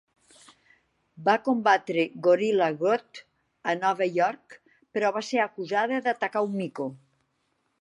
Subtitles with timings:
[1.27, 3.21] Va combatre Gorilla Grodd
[3.73, 4.57] a Nova York,
[4.97, 6.89] però va ser acusada d'atacar un "mico".